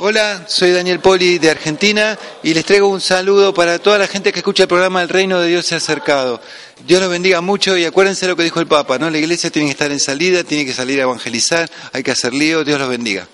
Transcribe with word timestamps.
Hola, 0.00 0.44
soy 0.46 0.70
Daniel 0.70 1.00
Poli 1.00 1.38
de 1.38 1.50
Argentina 1.50 2.16
y 2.44 2.54
les 2.54 2.64
traigo 2.64 2.86
un 2.86 3.00
saludo 3.00 3.52
para 3.52 3.80
toda 3.80 3.98
la 3.98 4.06
gente 4.06 4.32
que 4.32 4.38
escucha 4.38 4.62
el 4.62 4.68
programa 4.68 5.02
El 5.02 5.08
Reino 5.08 5.40
de 5.40 5.48
Dios 5.48 5.66
se 5.66 5.74
ha 5.74 5.78
acercado. 5.78 6.40
Dios 6.86 7.00
los 7.00 7.10
bendiga 7.10 7.40
mucho 7.40 7.76
y 7.76 7.84
acuérdense 7.84 8.28
lo 8.28 8.36
que 8.36 8.44
dijo 8.44 8.60
el 8.60 8.68
Papa, 8.68 8.96
¿no? 9.00 9.10
La 9.10 9.18
iglesia 9.18 9.50
tiene 9.50 9.66
que 9.66 9.72
estar 9.72 9.90
en 9.90 9.98
salida, 9.98 10.44
tiene 10.44 10.64
que 10.64 10.72
salir 10.72 11.00
a 11.00 11.02
evangelizar, 11.02 11.68
hay 11.92 12.04
que 12.04 12.12
hacer 12.12 12.32
lío, 12.32 12.62
Dios 12.62 12.78
los 12.78 12.88
bendiga. 12.88 13.26